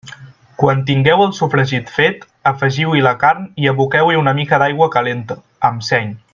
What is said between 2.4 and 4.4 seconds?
afegiu-hi la carn i aboqueu-hi una